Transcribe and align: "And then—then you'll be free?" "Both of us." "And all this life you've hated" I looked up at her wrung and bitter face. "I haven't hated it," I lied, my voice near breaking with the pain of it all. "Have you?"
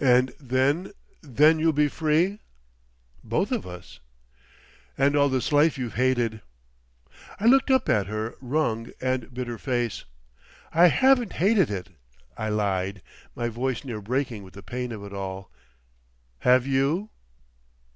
"And 0.00 0.32
then—then 0.40 1.60
you'll 1.60 1.72
be 1.72 1.86
free?" 1.86 2.40
"Both 3.22 3.52
of 3.52 3.64
us." 3.68 4.00
"And 4.98 5.14
all 5.14 5.28
this 5.28 5.52
life 5.52 5.78
you've 5.78 5.94
hated" 5.94 6.40
I 7.38 7.46
looked 7.46 7.70
up 7.70 7.88
at 7.88 8.08
her 8.08 8.34
wrung 8.40 8.90
and 9.00 9.32
bitter 9.32 9.56
face. 9.56 10.06
"I 10.72 10.88
haven't 10.88 11.34
hated 11.34 11.70
it," 11.70 11.90
I 12.36 12.48
lied, 12.48 13.00
my 13.36 13.48
voice 13.48 13.84
near 13.84 14.00
breaking 14.00 14.42
with 14.42 14.54
the 14.54 14.62
pain 14.64 14.90
of 14.90 15.04
it 15.04 15.12
all. 15.12 15.52
"Have 16.40 16.66
you?" 16.66 17.10